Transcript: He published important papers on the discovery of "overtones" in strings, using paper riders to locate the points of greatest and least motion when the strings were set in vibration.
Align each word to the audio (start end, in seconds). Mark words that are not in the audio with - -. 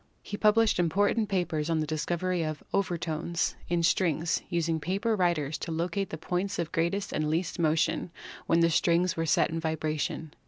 He 0.23 0.35
published 0.35 0.79
important 0.79 1.29
papers 1.29 1.69
on 1.69 1.79
the 1.79 1.85
discovery 1.85 2.41
of 2.41 2.63
"overtones" 2.73 3.55
in 3.69 3.83
strings, 3.83 4.41
using 4.49 4.79
paper 4.79 5.15
riders 5.15 5.59
to 5.59 5.71
locate 5.71 6.09
the 6.09 6.17
points 6.17 6.57
of 6.57 6.71
greatest 6.71 7.13
and 7.13 7.29
least 7.29 7.59
motion 7.59 8.09
when 8.47 8.61
the 8.61 8.71
strings 8.71 9.15
were 9.15 9.27
set 9.27 9.51
in 9.51 9.59
vibration. 9.59 10.33